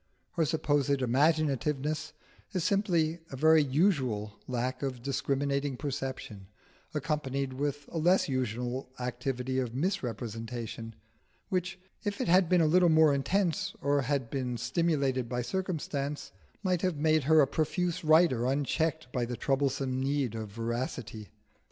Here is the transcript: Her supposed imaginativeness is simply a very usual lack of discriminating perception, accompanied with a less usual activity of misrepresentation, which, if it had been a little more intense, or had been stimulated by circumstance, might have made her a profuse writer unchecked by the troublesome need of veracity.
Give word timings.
Her 0.31 0.45
supposed 0.45 0.99
imaginativeness 1.03 2.13
is 2.53 2.63
simply 2.63 3.19
a 3.29 3.35
very 3.35 3.61
usual 3.61 4.39
lack 4.47 4.81
of 4.81 5.03
discriminating 5.03 5.77
perception, 5.77 6.47
accompanied 6.95 7.53
with 7.53 7.87
a 7.91 7.99
less 7.99 8.27
usual 8.27 8.89
activity 8.99 9.59
of 9.59 9.75
misrepresentation, 9.75 10.95
which, 11.49 11.79
if 12.03 12.19
it 12.19 12.27
had 12.27 12.49
been 12.49 12.61
a 12.61 12.65
little 12.65 12.89
more 12.89 13.13
intense, 13.13 13.75
or 13.79 14.01
had 14.01 14.31
been 14.31 14.57
stimulated 14.57 15.29
by 15.29 15.43
circumstance, 15.43 16.31
might 16.63 16.81
have 16.81 16.97
made 16.97 17.25
her 17.25 17.39
a 17.39 17.45
profuse 17.45 18.03
writer 18.03 18.47
unchecked 18.47 19.05
by 19.13 19.23
the 19.23 19.37
troublesome 19.37 19.99
need 20.01 20.33
of 20.33 20.49
veracity. 20.49 21.29